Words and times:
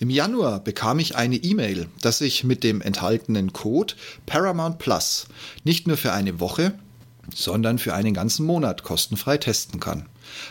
Im 0.00 0.08
Januar 0.08 0.60
bekam 0.60 0.98
ich 0.98 1.14
eine 1.16 1.36
E-Mail, 1.36 1.86
dass 2.00 2.22
ich 2.22 2.42
mit 2.42 2.64
dem 2.64 2.80
enthaltenen 2.80 3.52
Code 3.52 3.92
Paramount 4.24 4.78
Plus 4.78 5.26
nicht 5.62 5.86
nur 5.86 5.98
für 5.98 6.14
eine 6.14 6.40
Woche, 6.40 6.72
sondern 7.34 7.78
für 7.78 7.92
einen 7.92 8.14
ganzen 8.14 8.46
Monat 8.46 8.82
kostenfrei 8.82 9.36
testen 9.36 9.78
kann. 9.78 10.06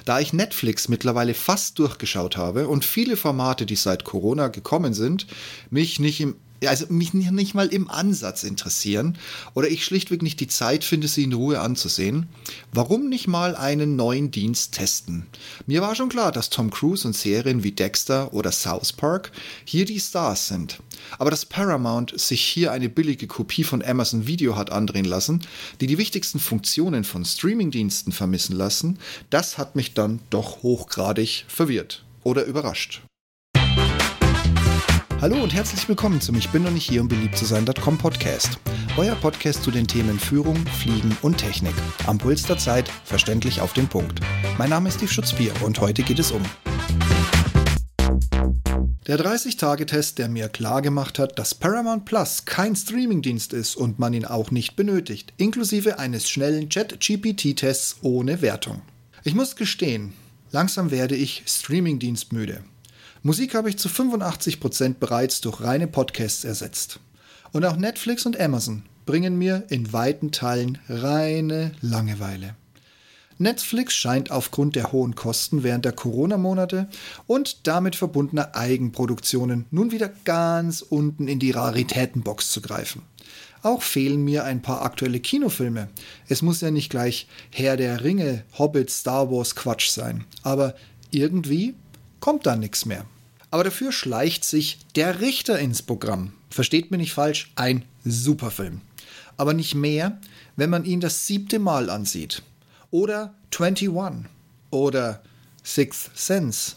Da 0.05 0.19
ich 0.19 0.33
Netflix 0.33 0.87
mittlerweile 0.87 1.33
fast 1.33 1.79
durchgeschaut 1.79 2.37
habe 2.37 2.67
und 2.67 2.85
viele 2.85 3.17
Formate, 3.17 3.65
die 3.65 3.75
seit 3.75 4.03
Corona 4.03 4.49
gekommen 4.49 4.93
sind, 4.93 5.25
mich 5.71 5.99
nicht 5.99 6.21
im 6.21 6.35
also 6.67 6.85
mich 6.89 7.13
nicht 7.13 7.53
mal 7.53 7.67
im 7.67 7.89
Ansatz 7.89 8.43
interessieren 8.43 9.17
oder 9.53 9.69
ich 9.69 9.85
schlichtweg 9.85 10.21
nicht 10.21 10.39
die 10.39 10.47
Zeit 10.47 10.83
finde, 10.83 11.07
sie 11.07 11.23
in 11.23 11.33
Ruhe 11.33 11.59
anzusehen, 11.59 12.27
warum 12.73 13.07
nicht 13.09 13.27
mal 13.27 13.55
einen 13.55 13.95
neuen 13.95 14.31
Dienst 14.31 14.73
testen? 14.73 15.27
Mir 15.65 15.81
war 15.81 15.95
schon 15.95 16.09
klar, 16.09 16.31
dass 16.31 16.49
Tom 16.49 16.69
Cruise 16.69 17.07
und 17.07 17.15
Serien 17.15 17.63
wie 17.63 17.71
Dexter 17.71 18.33
oder 18.33 18.51
South 18.51 18.93
Park 18.93 19.31
hier 19.63 19.85
die 19.85 19.99
Stars 19.99 20.47
sind. 20.47 20.79
Aber 21.17 21.31
dass 21.31 21.45
Paramount 21.45 22.19
sich 22.19 22.41
hier 22.41 22.71
eine 22.71 22.89
billige 22.89 23.27
Kopie 23.27 23.63
von 23.63 23.83
Amazon 23.83 24.27
Video 24.27 24.55
hat 24.55 24.71
andrehen 24.71 25.05
lassen, 25.05 25.41
die 25.81 25.87
die 25.87 25.97
wichtigsten 25.97 26.39
Funktionen 26.39 27.03
von 27.03 27.25
Streamingdiensten 27.25 28.11
vermissen 28.11 28.55
lassen, 28.55 28.99
das 29.29 29.57
hat 29.57 29.75
mich 29.75 29.93
dann 29.93 30.19
doch 30.29 30.61
hochgradig 30.63 31.45
verwirrt 31.47 32.03
oder 32.23 32.43
überrascht. 32.43 33.01
Hallo 35.21 35.43
und 35.43 35.53
herzlich 35.53 35.85
willkommen 35.89 36.21
zum 36.21 36.35
Ich 36.35 36.47
bin 36.49 36.63
noch 36.63 36.71
nicht 36.71 36.89
hier, 36.89 37.01
um 37.01 37.09
beliebt 37.09 37.37
zu 37.37 37.43
sein.com 37.43 37.97
Podcast. 37.97 38.57
Euer 38.95 39.15
Podcast 39.15 39.63
zu 39.63 39.69
den 39.69 39.85
Themen 39.85 40.17
Führung, 40.17 40.55
Fliegen 40.55 41.17
und 41.21 41.37
Technik. 41.37 41.73
Am 42.07 42.17
Puls 42.17 42.43
der 42.43 42.57
Zeit, 42.57 42.87
verständlich 43.03 43.59
auf 43.59 43.73
den 43.73 43.89
Punkt. 43.89 44.21
Mein 44.57 44.69
Name 44.69 44.87
ist 44.87 44.95
Steve 44.95 45.11
Schutzbier 45.11 45.51
und 45.65 45.81
heute 45.81 46.03
geht 46.03 46.19
es 46.19 46.31
um. 46.31 46.41
Der 49.07 49.19
30-Tage-Test, 49.19 50.19
der 50.19 50.29
mir 50.29 50.47
klargemacht 50.47 51.19
hat, 51.19 51.37
dass 51.37 51.53
Paramount 51.53 52.05
Plus 52.05 52.45
kein 52.45 52.73
Streamingdienst 52.77 53.51
ist 53.51 53.75
und 53.75 53.99
man 53.99 54.13
ihn 54.13 54.23
auch 54.23 54.51
nicht 54.51 54.77
benötigt, 54.77 55.33
inklusive 55.35 55.99
eines 55.99 56.29
schnellen 56.29 56.69
Chat-GPT-Tests 56.69 57.97
ohne 58.03 58.41
Wertung. 58.41 58.83
Ich 59.25 59.35
muss 59.35 59.57
gestehen, 59.57 60.13
langsam 60.51 60.91
werde 60.91 61.17
ich 61.17 61.43
Streamingdienstmüde. 61.45 62.63
Musik 63.21 63.53
habe 63.53 63.69
ich 63.69 63.77
zu 63.77 63.89
85% 63.89 64.95
bereits 64.99 65.41
durch 65.41 65.59
reine 65.59 65.87
Podcasts 65.87 66.45
ersetzt. 66.45 67.01
Und 67.51 67.65
auch 67.65 67.75
Netflix 67.75 68.25
und 68.25 68.39
Amazon 68.39 68.83
bringen 69.05 69.37
mir 69.37 69.65
in 69.69 69.91
weiten 69.91 70.31
Teilen 70.31 70.77
reine 70.87 71.73
Langeweile. 71.81 72.55
Netflix 73.37 73.93
scheint 73.93 74.31
aufgrund 74.31 74.77
der 74.77 74.93
hohen 74.93 75.15
Kosten 75.15 75.63
während 75.63 75.83
der 75.83 75.91
Corona-Monate 75.91 76.87
und 77.27 77.67
damit 77.67 77.97
verbundener 77.97 78.55
Eigenproduktionen 78.55 79.65
nun 79.69 79.91
wieder 79.91 80.09
ganz 80.23 80.81
unten 80.81 81.27
in 81.27 81.39
die 81.39 81.51
Raritätenbox 81.51 82.51
zu 82.51 82.61
greifen. 82.61 83.01
Auch 83.63 83.81
fehlen 83.81 84.23
mir 84.23 84.45
ein 84.45 84.61
paar 84.61 84.81
aktuelle 84.83 85.19
Kinofilme. 85.19 85.89
Es 86.29 86.41
muss 86.41 86.61
ja 86.61 86.71
nicht 86.71 86.89
gleich 86.89 87.27
Herr 87.51 87.75
der 87.75 88.03
Ringe, 88.05 88.45
Hobbit, 88.57 88.89
Star 88.89 89.29
Wars 89.29 89.55
Quatsch 89.55 89.89
sein, 89.89 90.23
aber 90.43 90.75
irgendwie 91.11 91.75
kommt 92.19 92.45
da 92.45 92.55
nichts 92.55 92.85
mehr. 92.85 93.05
Aber 93.51 93.63
dafür 93.63 93.91
schleicht 93.91 94.43
sich 94.43 94.79
Der 94.95 95.21
Richter 95.21 95.59
ins 95.59 95.81
Programm. 95.81 96.33
Versteht 96.49 96.91
mir 96.91 96.97
nicht 96.97 97.13
falsch, 97.13 97.51
ein 97.55 97.85
Superfilm. 98.05 98.81
Aber 99.37 99.53
nicht 99.53 99.75
mehr, 99.75 100.19
wenn 100.55 100.69
man 100.69 100.85
ihn 100.85 100.99
das 100.99 101.25
siebte 101.25 101.59
Mal 101.59 101.89
ansieht. 101.89 102.43
Oder 102.91 103.33
21. 103.57 103.89
Oder 104.71 105.23
Sixth 105.63 106.11
Sense. 106.15 106.73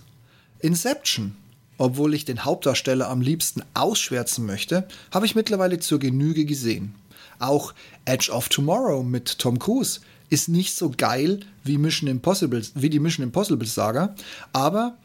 Inception. 0.60 1.36
Obwohl 1.78 2.14
ich 2.14 2.24
den 2.24 2.44
Hauptdarsteller 2.44 3.08
am 3.08 3.20
liebsten 3.20 3.62
ausschwärzen 3.74 4.46
möchte, 4.46 4.86
habe 5.10 5.26
ich 5.26 5.34
mittlerweile 5.34 5.80
zur 5.80 5.98
Genüge 5.98 6.44
gesehen. 6.44 6.94
Auch 7.38 7.74
Edge 8.04 8.30
of 8.30 8.48
Tomorrow 8.48 9.02
mit 9.02 9.38
Tom 9.38 9.58
Cruise 9.58 10.00
ist 10.30 10.48
nicht 10.48 10.76
so 10.76 10.92
geil 10.96 11.40
wie 11.64 11.78
Mission 11.78 12.08
Impossible, 12.08 12.64
wie 12.74 12.88
die 12.88 13.00
Mission 13.00 13.24
Impossible 13.24 13.66
Saga, 13.66 14.14
aber 14.52 14.96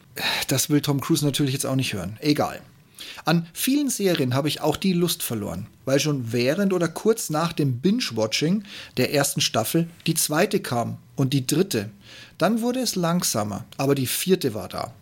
das 0.48 0.70
will 0.70 0.82
Tom 0.82 1.02
Cruise 1.02 1.26
natürlich 1.26 1.54
jetzt 1.54 1.66
auch 1.66 1.76
nicht 1.76 1.94
hören. 1.94 2.18
Egal. 2.22 2.62
An 3.26 3.48
vielen 3.54 3.90
Serien 3.90 4.34
habe 4.34 4.48
ich 4.48 4.62
auch 4.62 4.78
die 4.78 4.94
Lust 4.94 5.22
verloren, 5.24 5.68
weil 5.86 6.00
schon 6.00 6.32
während 6.32 6.74
oder 6.74 6.88
kurz 6.88 7.30
nach 7.30 7.54
dem 7.54 7.80
Binge-Watching 7.80 8.64
der 8.98 9.14
ersten 9.14 9.42
Staffel 9.42 9.88
die 10.06 10.14
zweite 10.14 10.60
kam 10.60 10.98
und 11.16 11.34
die 11.34 11.46
dritte. 11.46 11.90
Dann 12.38 12.62
wurde 12.62 12.80
es 12.80 12.96
langsamer, 12.96 13.66
aber 13.78 13.96
die 13.96 14.08
vierte 14.08 14.54
war 14.54 14.70
da. 14.70 14.94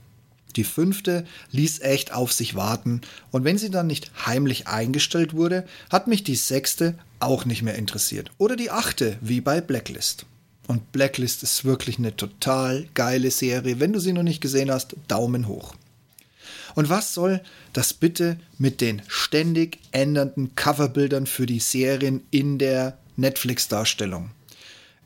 Die 0.56 0.64
fünfte 0.64 1.26
ließ 1.52 1.82
echt 1.82 2.14
auf 2.14 2.32
sich 2.32 2.56
warten 2.56 3.02
und 3.32 3.44
wenn 3.44 3.58
sie 3.58 3.70
dann 3.70 3.88
nicht 3.88 4.12
heimlich 4.26 4.68
eingestellt 4.68 5.34
wurde, 5.34 5.66
hat 5.90 6.08
mich 6.08 6.24
die 6.24 6.36
sechste 6.36 6.96
auch 7.20 7.46
nicht 7.46 7.62
mehr 7.62 7.76
interessiert. 7.76 8.32
Oder 8.38 8.56
die 8.56 8.72
achte, 8.72 9.18
wie 9.22 9.42
bei 9.42 9.60
Blacklist. 9.60 10.26
Und 10.68 10.92
Blacklist 10.92 11.44
ist 11.44 11.66
wirklich 11.66 12.00
eine 12.00 12.16
total 12.16 12.88
geile 12.94 13.32
Serie. 13.32 13.80
Wenn 13.80 13.94
du 13.94 14.00
sie 14.00 14.14
noch 14.14 14.24
nicht 14.24 14.42
gesehen 14.42 14.72
hast, 14.72 14.96
Daumen 15.08 15.48
hoch. 15.48 15.76
Und 16.74 16.90
was 16.90 17.14
soll 17.14 17.42
das 17.74 17.94
bitte 17.94 18.38
mit 18.58 18.82
den 18.82 19.02
ständig 19.08 19.80
ändernden 19.92 20.56
Coverbildern 20.56 21.26
für 21.26 21.46
die 21.46 21.60
Serien 21.60 22.24
in 22.32 22.58
der 22.58 22.98
Netflix-Darstellung? 23.16 24.32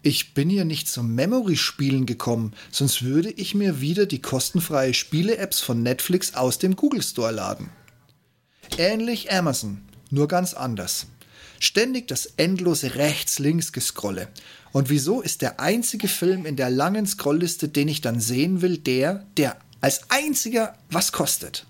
Ich 0.01 0.33
bin 0.33 0.49
hier 0.49 0.63
nicht 0.63 0.87
zum 0.87 1.13
Memory-Spielen 1.13 2.05
gekommen, 2.05 2.53
sonst 2.71 3.03
würde 3.03 3.31
ich 3.31 3.53
mir 3.53 3.81
wieder 3.81 4.05
die 4.05 4.21
kostenfreie 4.21 4.93
Spiele-Apps 4.93 5.59
von 5.59 5.83
Netflix 5.83 6.35
aus 6.35 6.57
dem 6.57 6.77
Google 6.77 7.03
Store 7.03 7.31
laden. 7.31 7.69
Ähnlich 8.77 9.31
Amazon, 9.31 9.81
nur 10.09 10.29
ganz 10.29 10.53
anders. 10.53 11.07
Ständig 11.59 12.07
das 12.07 12.25
endlose 12.37 12.95
Rechts-Links-Gescrolle. 12.95 14.29
Und 14.71 14.89
wieso 14.89 15.21
ist 15.21 15.41
der 15.41 15.59
einzige 15.59 16.07
Film 16.07 16.45
in 16.45 16.55
der 16.55 16.69
langen 16.69 17.05
Scrollliste, 17.05 17.69
den 17.69 17.87
ich 17.87 18.01
dann 18.01 18.19
sehen 18.19 18.61
will, 18.61 18.77
der, 18.77 19.25
der 19.37 19.57
als 19.81 20.09
einziger 20.09 20.75
was 20.89 21.11
kostet? 21.11 21.65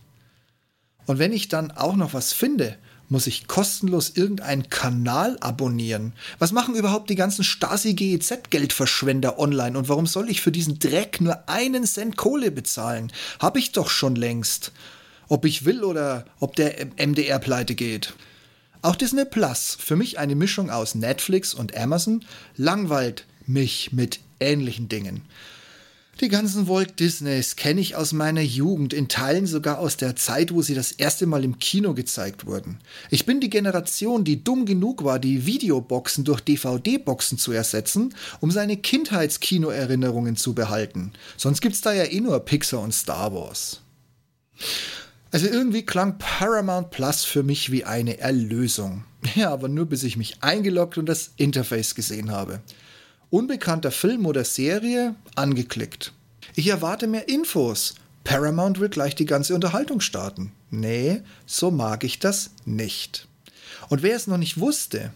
Und 1.06 1.18
wenn 1.18 1.34
ich 1.34 1.48
dann 1.48 1.72
auch 1.72 1.96
noch 1.96 2.14
was 2.14 2.34
finde, 2.34 2.78
muss 3.10 3.26
ich 3.26 3.48
kostenlos 3.48 4.12
irgendeinen 4.12 4.70
Kanal 4.70 5.38
abonnieren? 5.40 6.14
Was 6.38 6.52
machen 6.52 6.76
überhaupt 6.76 7.10
die 7.10 7.16
ganzen 7.16 7.44
Stasi-GEZ-Geldverschwender 7.44 9.40
online? 9.40 9.78
Und 9.78 9.90
warum 9.90 10.06
soll 10.06 10.30
ich 10.30 10.42
für 10.42 10.52
diesen 10.52 10.78
Dreck 10.78 11.20
nur 11.20 11.50
einen 11.50 11.86
Cent 11.86 12.16
Kohle 12.16 12.52
bezahlen? 12.52 13.12
Hab 13.40 13.58
ich 13.58 13.72
doch 13.72 13.90
schon 13.90 14.16
längst. 14.16 14.72
Ob 15.28 15.46
ich 15.46 15.66
will 15.66 15.84
oder 15.84 16.26
ob 16.40 16.56
der 16.56 16.76
MDR 16.98 17.40
pleite 17.40 17.74
geht. 17.74 18.14
Auch 18.81 18.95
Disney 18.95 19.25
Plus, 19.25 19.78
für 19.78 19.97
mich 19.97 20.19
eine 20.19 20.35
Mischung 20.35 20.69
aus 20.69 20.95
Netflix 20.95 21.53
und 21.53 21.75
Amazon, 21.75 22.23
langweilt 22.56 23.25
mich 23.45 23.91
mit 23.91 24.22
ähnlichen 24.40 24.88
Dingen. 24.88 25.23
Die 26.22 26.29
ganzen 26.29 26.67
Walt 26.67 27.00
Disneys 27.00 27.56
kenne 27.57 27.81
ich 27.81 27.95
aus 27.95 28.13
meiner 28.13 28.41
Jugend, 28.41 28.94
in 28.94 29.07
Teilen 29.07 29.47
sogar 29.47 29.79
aus 29.79 29.97
der 29.97 30.16
Zeit, 30.16 30.53
wo 30.53 30.62
sie 30.62 30.75
das 30.75 30.94
erste 30.94 31.25
Mal 31.25 31.44
im 31.44 31.59
Kino 31.59 31.94
gezeigt 31.94 32.45
wurden. 32.45 32.79
Ich 33.09 33.25
bin 33.25 33.41
die 33.41 33.50
Generation, 33.50 34.23
die 34.23 34.44
dumm 34.44 34.66
genug 34.66 35.03
war, 35.03 35.19
die 35.19 35.46
Videoboxen 35.46 36.25
durch 36.25 36.41
DVD-Boxen 36.41 37.38
zu 37.38 37.51
ersetzen, 37.51 38.13
um 38.40 38.51
seine 38.51 38.75
Kindheitskinoerinnerungen 38.78 40.35
zu 40.35 40.53
behalten. 40.53 41.13
Sonst 41.35 41.61
gibt's 41.61 41.81
da 41.81 41.94
ja 41.94 42.03
eh 42.03 42.19
nur 42.19 42.40
Pixar 42.41 42.81
und 42.81 42.94
Star 42.94 43.34
Wars. 43.34 43.81
Also 45.31 45.45
irgendwie 45.47 45.85
klang 45.85 46.17
Paramount 46.17 46.90
Plus 46.90 47.23
für 47.23 47.44
mich 47.44 47.72
wie 47.72 47.84
eine 47.84 48.17
Erlösung. 48.19 49.03
Ja, 49.35 49.51
aber 49.51 49.67
nur 49.67 49.85
bis 49.85 50.03
ich 50.03 50.17
mich 50.17 50.38
eingeloggt 50.41 50.97
und 50.97 51.06
das 51.06 51.31
Interface 51.35 51.94
gesehen 51.94 52.31
habe. 52.31 52.62
Unbekannter 53.29 53.91
Film 53.91 54.25
oder 54.25 54.44
Serie 54.44 55.13
angeklickt. 55.35 56.13
Ich 56.56 56.67
erwarte 56.67 57.06
mehr 57.06 57.28
Infos. 57.28 57.95
Paramount 58.23 58.79
will 58.79 58.90
gleich 58.90 59.16
die 59.16 59.25
ganze 59.25 59.53
Unterhaltung 59.53 60.01
starten. 60.01 60.51
Nee, 60.72 61.22
so 61.46 61.70
mag 61.70 62.03
ich 62.03 62.20
das 62.20 62.52
nicht. 62.66 63.28
Und 63.90 64.02
wer 64.02 64.16
es 64.16 64.25
noch 64.25 64.37
nicht 64.37 64.59
wusste, 64.59 65.11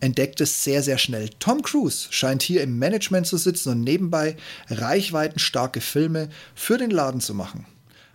entdeckt 0.00 0.40
es 0.40 0.64
sehr, 0.64 0.82
sehr 0.82 0.98
schnell. 0.98 1.30
Tom 1.38 1.62
Cruise 1.62 2.08
scheint 2.10 2.42
hier 2.42 2.62
im 2.62 2.78
Management 2.78 3.26
zu 3.26 3.36
sitzen 3.36 3.70
und 3.70 3.84
nebenbei 3.84 4.36
reichweitenstarke 4.70 5.80
Filme 5.80 6.30
für 6.54 6.78
den 6.78 6.90
Laden 6.90 7.20
zu 7.20 7.34
machen 7.34 7.66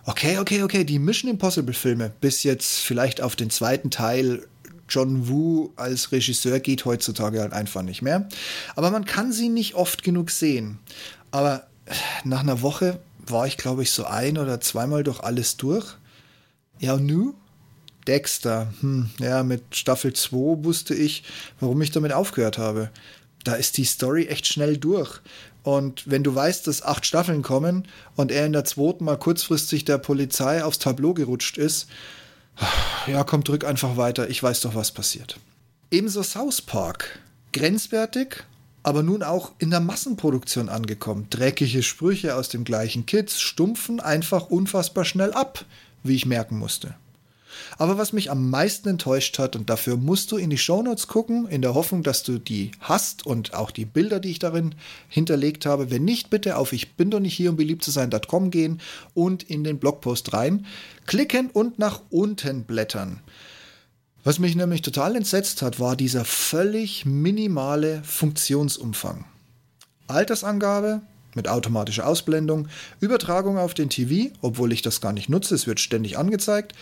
okay, 0.05 0.37
okay, 0.37 0.63
okay, 0.63 0.83
die 0.83 0.99
Mission 0.99 1.29
Impossible 1.29 1.73
Filme, 1.73 2.11
bis 2.21 2.43
jetzt 2.43 2.79
vielleicht 2.79 3.21
auf 3.21 3.35
den 3.35 3.49
zweiten 3.49 3.91
Teil 3.91 4.47
John 4.91 5.29
Woo 5.29 5.71
als 5.77 6.11
Regisseur 6.11 6.59
geht 6.59 6.83
heutzutage 6.83 7.39
halt 7.39 7.53
einfach 7.53 7.81
nicht 7.81 8.01
mehr. 8.01 8.27
Aber 8.75 8.91
man 8.91 9.05
kann 9.05 9.31
sie 9.31 9.47
nicht 9.47 9.75
oft 9.75 10.03
genug 10.03 10.31
sehen. 10.31 10.79
Aber 11.31 11.67
nach 12.25 12.41
einer 12.41 12.61
Woche 12.61 12.99
war 13.25 13.47
ich, 13.47 13.57
glaube 13.57 13.83
ich, 13.83 13.91
so 13.91 14.03
ein 14.03 14.37
oder 14.37 14.59
zweimal 14.59 15.03
durch 15.03 15.21
alles 15.21 15.55
durch. 15.55 15.95
Ja, 16.79 16.95
und 16.95 17.05
nu? 17.05 17.35
Dexter. 18.07 18.73
Hm, 18.81 19.11
ja, 19.19 19.43
mit 19.43 19.75
Staffel 19.75 20.13
2 20.13 20.63
wusste 20.65 20.93
ich, 20.93 21.23
warum 21.59 21.81
ich 21.81 21.91
damit 21.91 22.11
aufgehört 22.11 22.57
habe. 22.57 22.89
Da 23.43 23.53
ist 23.53 23.77
die 23.77 23.85
Story 23.85 24.27
echt 24.27 24.47
schnell 24.47 24.77
durch. 24.77 25.21
Und 25.63 26.09
wenn 26.09 26.23
du 26.23 26.33
weißt, 26.33 26.65
dass 26.65 26.81
acht 26.81 27.05
Staffeln 27.05 27.43
kommen 27.43 27.87
und 28.15 28.31
er 28.31 28.45
in 28.45 28.53
der 28.53 28.65
zweiten 28.65 29.05
mal 29.05 29.17
kurzfristig 29.17 29.85
der 29.85 29.99
Polizei 29.99 30.63
aufs 30.63 30.79
Tableau 30.79 31.13
gerutscht 31.13 31.57
ist, 31.57 31.87
ja, 33.07 33.23
komm, 33.23 33.43
drück 33.43 33.63
einfach 33.63 33.97
weiter. 33.97 34.29
Ich 34.29 34.41
weiß 34.41 34.61
doch, 34.61 34.75
was 34.75 34.91
passiert. 34.91 35.37
Ebenso 35.89 36.23
South 36.23 36.61
Park. 36.61 37.19
Grenzwertig, 37.53 38.43
aber 38.83 39.03
nun 39.03 39.23
auch 39.23 39.51
in 39.59 39.69
der 39.69 39.79
Massenproduktion 39.79 40.69
angekommen. 40.69 41.27
Dreckige 41.29 41.83
Sprüche 41.83 42.35
aus 42.35 42.49
dem 42.49 42.63
gleichen 42.63 43.05
Kids 43.05 43.39
stumpfen 43.39 43.99
einfach 43.99 44.49
unfassbar 44.49 45.05
schnell 45.05 45.33
ab, 45.33 45.65
wie 46.03 46.15
ich 46.15 46.25
merken 46.25 46.57
musste. 46.57 46.95
Aber 47.77 47.97
was 47.97 48.13
mich 48.13 48.31
am 48.31 48.49
meisten 48.49 48.89
enttäuscht 48.89 49.39
hat, 49.39 49.55
und 49.55 49.69
dafür 49.69 49.97
musst 49.97 50.31
du 50.31 50.37
in 50.37 50.49
die 50.49 50.57
Shownotes 50.57 51.07
gucken, 51.07 51.47
in 51.47 51.61
der 51.61 51.73
Hoffnung, 51.73 52.03
dass 52.03 52.23
du 52.23 52.37
die 52.39 52.71
hast 52.79 53.25
und 53.25 53.53
auch 53.53 53.71
die 53.71 53.85
Bilder, 53.85 54.19
die 54.19 54.31
ich 54.31 54.39
darin 54.39 54.75
hinterlegt 55.07 55.65
habe. 55.65 55.91
Wenn 55.91 56.05
nicht, 56.05 56.29
bitte 56.29 56.57
auf 56.57 56.73
ich 56.73 56.93
bin 56.95 57.11
doch 57.11 57.19
nicht 57.19 57.35
hier, 57.35 57.49
um 57.49 57.55
beliebt 57.55 57.83
zu 57.83 57.91
sein.com 57.91 58.51
gehen 58.51 58.81
und 59.13 59.43
in 59.43 59.63
den 59.63 59.79
Blogpost 59.79 60.33
rein, 60.33 60.65
klicken 61.05 61.49
und 61.49 61.79
nach 61.79 62.01
unten 62.09 62.63
blättern. 62.63 63.19
Was 64.23 64.37
mich 64.37 64.55
nämlich 64.55 64.83
total 64.83 65.15
entsetzt 65.15 65.63
hat, 65.63 65.79
war 65.79 65.95
dieser 65.95 66.25
völlig 66.25 67.05
minimale 67.05 68.03
Funktionsumfang. 68.03 69.25
Altersangabe 70.07 71.01
mit 71.35 71.47
automatischer 71.47 72.05
Ausblendung, 72.05 72.67
Übertragung 72.99 73.57
auf 73.57 73.73
den 73.73 73.89
TV, 73.89 74.31
obwohl 74.41 74.73
ich 74.73 74.81
das 74.81 75.01
gar 75.01 75.13
nicht 75.13 75.29
nutze, 75.29 75.55
es 75.55 75.65
wird 75.65 75.79
ständig 75.79 76.17
angezeigt. 76.17 76.73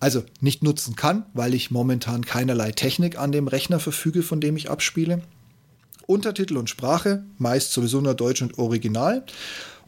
Also 0.00 0.24
nicht 0.40 0.62
nutzen 0.62 0.94
kann, 0.96 1.26
weil 1.34 1.54
ich 1.54 1.70
momentan 1.70 2.24
keinerlei 2.24 2.72
Technik 2.72 3.18
an 3.18 3.32
dem 3.32 3.48
Rechner 3.48 3.80
verfüge, 3.80 4.22
von 4.22 4.40
dem 4.40 4.56
ich 4.56 4.70
abspiele. 4.70 5.22
Untertitel 6.06 6.56
und 6.56 6.70
Sprache, 6.70 7.24
meist 7.36 7.72
sowieso 7.72 8.00
nur 8.00 8.14
Deutsch 8.14 8.42
und 8.42 8.58
Original. 8.58 9.24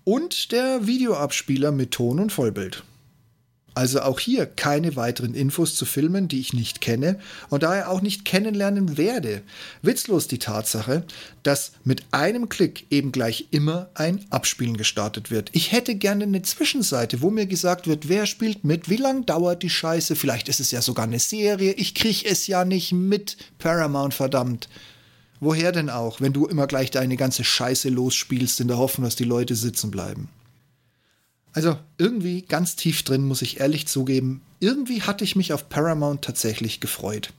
Und 0.05 0.53
der 0.53 0.87
Videoabspieler 0.87 1.73
mit 1.73 1.93
Ton 1.93 2.19
und 2.19 2.33
Vollbild. 2.33 2.83
Also 3.75 4.03
auch 4.03 4.19
hier 4.19 4.47
keine 4.47 4.97
weiteren 4.97 5.33
Infos 5.33 5.77
zu 5.77 5.87
Filmen, 5.87 6.27
die 6.27 6.41
ich 6.41 6.53
nicht 6.53 6.81
kenne 6.81 7.21
und 7.51 7.63
daher 7.63 7.91
auch 7.91 8.01
nicht 8.01 8.25
kennenlernen 8.25 8.97
werde. 8.97 9.43
Witzlos 9.83 10.27
die 10.27 10.39
Tatsache, 10.39 11.05
dass 11.45 11.73
mit 11.85 12.03
einem 12.11 12.49
Klick 12.49 12.87
eben 12.91 13.13
gleich 13.13 13.47
immer 13.53 13.89
ein 13.95 14.25
Abspielen 14.31 14.77
gestartet 14.77 15.31
wird. 15.31 15.51
Ich 15.53 15.71
hätte 15.71 15.95
gerne 15.95 16.25
eine 16.25 16.43
Zwischenseite, 16.43 17.23
wo 17.23 17.31
mir 17.31 17.47
gesagt 17.47 17.87
wird, 17.87 18.09
wer 18.09 18.27
spielt 18.27 18.65
mit, 18.65 18.91
wie 18.91 18.97
lang 18.97 19.25
dauert 19.25 19.63
die 19.63 19.71
Scheiße, 19.71 20.17
vielleicht 20.17 20.49
ist 20.49 20.61
es 20.61 20.73
ja 20.73 20.83
sogar 20.83 21.05
eine 21.05 21.21
Serie, 21.21 21.73
ich 21.73 21.95
kriege 21.95 22.27
es 22.29 22.49
ja 22.49 22.65
nicht 22.65 22.93
mit, 22.93 23.37
Paramount 23.59 24.15
verdammt. 24.15 24.69
Woher 25.39 25.73
denn 25.73 25.89
auch, 25.89 26.21
wenn 26.21 26.35
du 26.35 26.47
immer 26.47 26.67
gleich 26.67 26.91
deine 26.91 27.17
ganze 27.17 27.45
Scheiße 27.45 27.89
losspielst 27.89 28.61
in 28.61 28.69
der 28.69 28.77
Hoffnung, 28.77 29.07
dass 29.07 29.17
die 29.17 29.25
Leute 29.25 29.55
sitzen 29.55 29.91
bleiben? 29.91 30.29
Also 31.53 31.77
irgendwie 31.99 32.43
ganz 32.43 32.77
tief 32.77 33.03
drin, 33.03 33.27
muss 33.27 33.43
ich 33.43 33.61
ehrlich 33.61 33.89
zugeben, 33.89 34.43
irgendwie 34.61 35.03
hatte 35.03 35.25
ich 35.25 35.37
mich 35.37 35.53
auf 35.53 35.69
Paramount 35.69 36.23
tatsächlich 36.23 36.81
gefreut. 36.81 37.33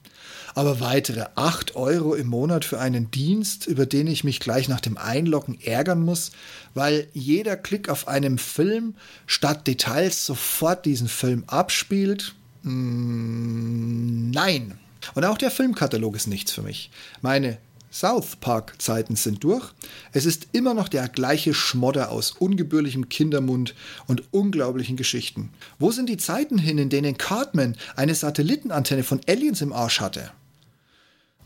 Aber 0.53 0.81
weitere 0.81 1.27
8 1.35 1.75
Euro 1.75 2.13
im 2.13 2.27
Monat 2.27 2.65
für 2.65 2.79
einen 2.79 3.09
Dienst, 3.09 3.67
über 3.67 3.85
den 3.85 4.07
ich 4.07 4.23
mich 4.23 4.39
gleich 4.41 4.67
nach 4.67 4.81
dem 4.81 4.97
Einloggen 4.97 5.57
ärgern 5.61 6.01
muss, 6.01 6.31
weil 6.73 7.07
jeder 7.13 7.55
Klick 7.55 7.87
auf 7.87 8.07
einem 8.07 8.37
Film 8.37 8.95
statt 9.27 9.65
Details 9.67 10.25
sofort 10.25 10.85
diesen 10.85 11.07
Film 11.07 11.45
abspielt? 11.47 12.35
Mm, 12.63 14.31
nein. 14.31 14.77
Und 15.15 15.25
auch 15.25 15.37
der 15.37 15.51
Filmkatalog 15.51 16.15
ist 16.15 16.27
nichts 16.27 16.51
für 16.51 16.61
mich. 16.61 16.91
Meine 17.21 17.57
South 17.91 18.37
Park-Zeiten 18.37 19.15
sind 19.15 19.43
durch. 19.43 19.73
Es 20.13 20.25
ist 20.25 20.47
immer 20.53 20.73
noch 20.73 20.87
der 20.87 21.09
gleiche 21.09 21.53
Schmodder 21.53 22.09
aus 22.11 22.31
ungebührlichem 22.31 23.09
Kindermund 23.09 23.75
und 24.07 24.23
unglaublichen 24.31 24.95
Geschichten. 24.95 25.49
Wo 25.77 25.91
sind 25.91 26.07
die 26.07 26.17
Zeiten 26.17 26.57
hin, 26.57 26.77
in 26.77 26.89
denen 26.89 27.17
Cartman 27.17 27.75
eine 27.95 28.15
Satellitenantenne 28.15 29.03
von 29.03 29.19
Aliens 29.27 29.61
im 29.61 29.73
Arsch 29.73 29.99
hatte? 29.99 30.31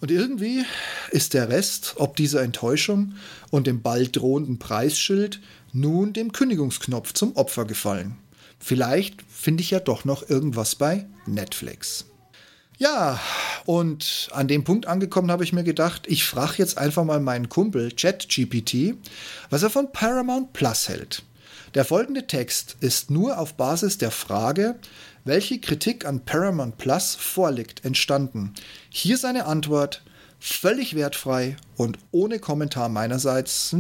Und 0.02 0.12
irgendwie 0.12 0.64
ist 1.10 1.34
der 1.34 1.50
Rest, 1.50 1.96
ob 1.98 2.16
dieser 2.16 2.44
Enttäuschung 2.44 3.16
und 3.50 3.66
dem 3.66 3.82
bald 3.82 4.16
drohenden 4.16 4.60
Preisschild, 4.60 5.42
nun 5.74 6.14
dem 6.14 6.32
Kündigungsknopf 6.32 7.14
zum 7.14 7.36
Opfer 7.36 7.66
gefallen. 7.66 8.18
Vielleicht 8.60 9.24
finde 9.24 9.62
ich 9.62 9.72
ja 9.72 9.80
doch 9.80 10.06
noch 10.06 10.30
irgendwas 10.30 10.76
bei 10.76 11.08
Netflix. 11.26 12.06
Ja, 12.78 13.22
und 13.66 14.30
an 14.34 14.50
dem 14.50 14.66
Punkt 14.66 14.86
angekommen 14.86 15.32
habe 15.32 15.46
ich 15.46 15.54
mir 15.54 15.64
gedacht, 15.64 16.04
ich 16.08 16.26
frage 16.26 16.56
jetzt 16.58 16.78
einfach 16.78 17.06
mal 17.06 17.22
meinen 17.22 17.48
Kumpel 17.48 17.92
ChatGPT, 17.92 18.96
was 19.50 19.64
er 19.64 19.70
von 19.70 19.92
Paramount 19.94 20.52
Plus 20.52 20.90
hält. 20.90 21.24
Der 21.74 21.86
folgende 21.86 22.28
Text 22.28 22.76
ist 22.82 23.10
nur 23.10 23.40
auf 23.40 23.54
Basis 23.54 23.98
der 23.98 24.12
Frage, 24.12 24.76
welche 25.24 25.60
Kritik 25.60 26.06
an 26.06 26.26
Paramount 26.26 26.78
Plus 26.78 27.16
vorliegt, 27.16 27.86
entstanden. 27.86 28.54
Hier 28.90 29.18
seine 29.18 29.46
Antwort, 29.46 30.04
völlig 30.40 30.96
wertfrei 30.96 31.56
und 31.78 31.98
ohne 32.12 32.40
Kommentar 32.40 32.90
meinerseits, 32.90 33.74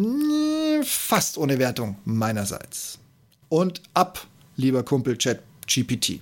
fast 0.83 1.37
ohne 1.37 1.59
Wertung 1.59 1.97
meinerseits. 2.05 2.99
Und 3.49 3.81
ab, 3.93 4.25
lieber 4.55 4.83
Kumpel 4.83 5.17
ChatGPT. 5.17 6.21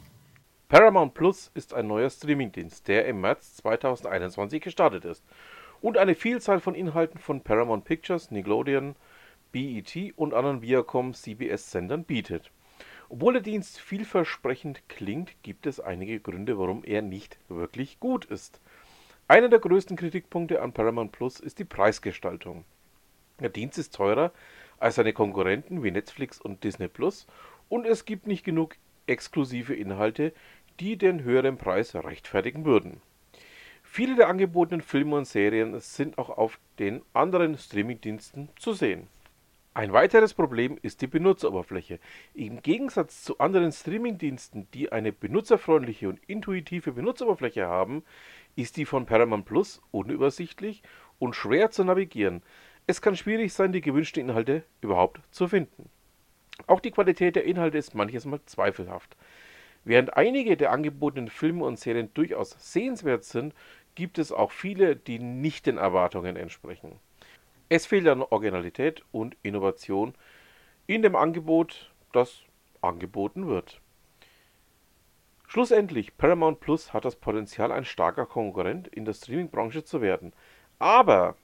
Paramount 0.74 1.14
Plus 1.14 1.52
ist 1.54 1.76
ein 1.76 1.86
neuer 1.86 2.10
Streamingdienst, 2.10 2.88
der 2.88 3.06
im 3.06 3.22
März 3.22 3.58
2021 3.58 4.60
gestartet 4.60 5.06
ist 5.06 5.24
und 5.82 6.00
eine 6.00 6.16
Vielzahl 6.16 6.60
von 6.60 6.74
Inhalten 6.74 7.20
von 7.20 7.42
Paramount 7.42 7.86
Pictures, 7.86 8.32
Nickelodeon, 8.32 8.96
BET 9.52 9.96
und 10.16 10.34
anderen 10.34 10.64
Viacom-CBS-Sendern 10.64 12.06
bietet. 12.06 12.50
Obwohl 13.08 13.34
der 13.34 13.44
Dienst 13.44 13.80
vielversprechend 13.80 14.82
klingt, 14.90 15.36
gibt 15.44 15.68
es 15.68 15.80
einige 15.80 16.20
Gründe, 16.20 16.58
warum 16.58 16.84
er 16.84 17.04
nicht 17.04 17.38
wirklich 17.50 18.00
gut 18.00 18.26
ist. 18.26 18.60
Einer 19.28 19.50
der 19.50 19.60
größten 19.60 19.96
Kritikpunkte 19.96 20.60
an 20.60 20.74
Paramount 20.74 21.12
Plus 21.12 21.40
ist 21.40 21.60
die 21.60 21.66
Preisgestaltung. 21.66 22.66
Der 23.40 23.50
Dienst 23.50 23.78
ist 23.78 23.94
teurer 23.94 24.32
als 24.80 24.96
seine 24.96 25.14
Konkurrenten 25.14 25.84
wie 25.84 25.92
Netflix 25.92 26.42
und 26.42 26.64
Disney 26.64 26.88
Plus 26.88 27.28
und 27.70 27.86
es 27.86 28.06
gibt 28.06 28.26
nicht 28.26 28.44
genug 28.44 28.76
exklusive 29.08 29.74
Inhalte, 29.74 30.34
die 30.80 30.98
den 30.98 31.24
höheren 31.24 31.58
Preis 31.58 31.96
rechtfertigen 31.96 32.66
würden. 32.66 33.02
Viele 33.84 34.16
der 34.16 34.28
angebotenen 34.28 34.82
Filme 34.82 35.16
und 35.18 35.26
Serien 35.26 35.80
sind 35.80 36.18
auch 36.18 36.30
auf 36.30 36.60
den 36.80 37.02
anderen 37.14 37.58
Streamingdiensten 37.58 38.50
zu 38.58 38.74
sehen. 38.74 39.08
Ein 39.76 39.92
weiteres 39.92 40.36
Problem 40.36 40.78
ist 40.84 41.02
die 41.02 41.08
Benutzeroberfläche. 41.08 42.00
Im 42.36 42.62
Gegensatz 42.62 43.24
zu 43.24 43.40
anderen 43.40 43.72
Streamingdiensten, 43.72 44.68
die 44.74 44.92
eine 44.92 45.12
benutzerfreundliche 45.12 46.10
und 46.10 46.20
intuitive 46.28 46.92
Benutzeroberfläche 46.92 47.68
haben, 47.68 48.04
ist 48.56 48.78
die 48.78 48.86
von 48.86 49.08
Paramount 49.08 49.46
Plus 49.46 49.82
unübersichtlich 49.90 50.84
und 51.18 51.36
schwer 51.36 51.72
zu 51.72 51.84
navigieren. 51.84 52.44
Es 52.86 53.02
kann 53.02 53.16
schwierig 53.16 53.52
sein, 53.54 53.72
die 53.72 53.82
gewünschten 53.82 54.30
Inhalte 54.30 54.64
überhaupt 54.82 55.22
zu 55.32 55.48
finden. 55.48 55.90
Auch 56.68 56.80
die 56.80 56.92
Qualität 56.92 57.36
der 57.36 57.46
Inhalte 57.46 57.80
ist 57.80 57.96
manches 57.96 58.26
Mal 58.26 58.42
zweifelhaft. 58.46 59.18
Während 59.86 60.16
einige 60.16 60.56
der 60.56 60.72
angebotenen 60.72 61.30
Filme 61.30 61.66
und 61.66 61.80
Serien 61.80 62.14
durchaus 62.14 62.56
sehenswert 62.60 63.24
sind, 63.24 63.54
gibt 63.96 64.18
es 64.18 64.32
auch 64.32 64.52
viele, 64.52 64.96
die 64.96 65.20
nicht 65.20 65.66
den 65.66 65.78
Erwartungen 65.78 66.36
entsprechen. 66.36 67.00
Es 67.70 67.86
fehlt 67.86 68.08
an 68.08 68.22
Originalität 68.22 69.04
und 69.12 69.36
Innovation 69.44 70.14
in 70.88 71.02
dem 71.02 71.16
Angebot, 71.16 71.92
das 72.12 72.42
angeboten 72.82 73.48
wird. 73.48 73.82
Schlussendlich, 75.48 76.18
Paramount 76.18 76.60
Plus 76.60 76.94
hat 76.94 77.06
das 77.06 77.16
Potenzial, 77.16 77.72
ein 77.72 77.86
starker 77.86 78.26
Konkurrent 78.26 78.88
in 78.88 79.06
der 79.06 79.14
Streaming-Branche 79.14 79.84
zu 79.84 80.02
werden. 80.02 80.34
Aber 80.80 81.36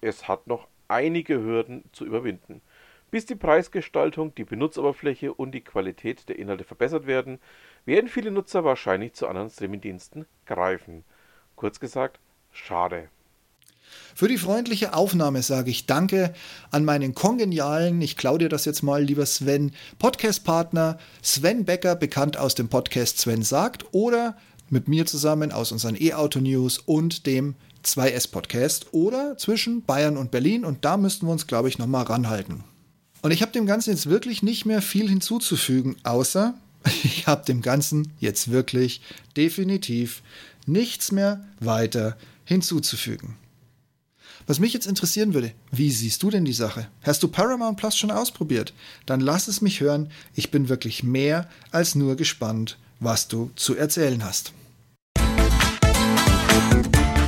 es 0.00 0.26
hat 0.28 0.46
noch 0.46 0.66
einige 0.88 1.40
Hürden 1.40 1.84
zu 1.92 2.04
überwinden. 2.04 2.60
Bis 3.10 3.24
die 3.24 3.36
Preisgestaltung, 3.36 4.34
die 4.34 4.44
Benutzeroberfläche 4.44 5.32
und 5.32 5.52
die 5.52 5.60
Qualität 5.62 6.28
der 6.28 6.38
Inhalte 6.38 6.64
verbessert 6.64 7.06
werden, 7.06 7.38
werden 7.84 8.08
viele 8.08 8.30
Nutzer 8.30 8.64
wahrscheinlich 8.64 9.14
zu 9.14 9.28
anderen 9.28 9.48
Streamingdiensten 9.48 10.26
greifen. 10.44 11.04
Kurz 11.54 11.80
gesagt, 11.80 12.18
schade. 12.52 13.08
Für 14.14 14.28
die 14.28 14.38
freundliche 14.38 14.94
Aufnahme 14.94 15.42
sage 15.42 15.70
ich 15.70 15.86
Danke 15.86 16.34
an 16.70 16.84
meinen 16.84 17.14
kongenialen, 17.14 18.00
ich 18.02 18.16
klaue 18.16 18.38
dir 18.38 18.48
das 18.48 18.64
jetzt 18.64 18.82
mal, 18.82 19.02
lieber 19.02 19.26
Sven, 19.26 19.72
Podcast-Partner 19.98 20.98
Sven 21.22 21.64
Becker, 21.64 21.94
bekannt 21.94 22.36
aus 22.36 22.54
dem 22.54 22.68
Podcast 22.68 23.18
Sven 23.18 23.42
sagt, 23.42 23.86
oder 23.92 24.36
mit 24.68 24.88
mir 24.88 25.06
zusammen 25.06 25.52
aus 25.52 25.70
unseren 25.70 25.96
E-Auto-News 25.96 26.78
und 26.78 27.26
dem 27.26 27.54
2S-Podcast 27.84 28.92
oder 28.92 29.36
zwischen 29.38 29.84
Bayern 29.84 30.16
und 30.16 30.32
Berlin 30.32 30.64
und 30.64 30.84
da 30.84 30.96
müssten 30.96 31.26
wir 31.26 31.32
uns, 31.32 31.46
glaube 31.46 31.68
ich, 31.68 31.78
nochmal 31.78 32.04
ranhalten. 32.04 32.64
Und 33.22 33.30
ich 33.30 33.42
habe 33.42 33.52
dem 33.52 33.66
Ganzen 33.66 33.90
jetzt 33.90 34.08
wirklich 34.08 34.42
nicht 34.42 34.66
mehr 34.66 34.82
viel 34.82 35.08
hinzuzufügen, 35.08 35.96
außer 36.04 36.54
ich 37.04 37.26
habe 37.26 37.44
dem 37.44 37.62
Ganzen 37.62 38.12
jetzt 38.20 38.50
wirklich 38.50 39.00
definitiv 39.36 40.22
nichts 40.66 41.12
mehr 41.12 41.44
weiter 41.60 42.16
hinzuzufügen. 42.44 43.36
Was 44.46 44.60
mich 44.60 44.72
jetzt 44.72 44.86
interessieren 44.86 45.34
würde, 45.34 45.52
wie 45.72 45.90
siehst 45.90 46.22
du 46.22 46.30
denn 46.30 46.44
die 46.44 46.52
Sache? 46.52 46.88
Hast 47.02 47.22
du 47.22 47.28
Paramount 47.28 47.78
Plus 47.78 47.96
schon 47.96 48.12
ausprobiert? 48.12 48.74
Dann 49.04 49.20
lass 49.20 49.48
es 49.48 49.60
mich 49.60 49.80
hören. 49.80 50.10
Ich 50.34 50.52
bin 50.52 50.68
wirklich 50.68 51.02
mehr 51.02 51.48
als 51.72 51.96
nur 51.96 52.14
gespannt, 52.14 52.78
was 53.00 53.26
du 53.26 53.50
zu 53.56 53.74
erzählen 53.76 54.24
hast. 54.24 54.52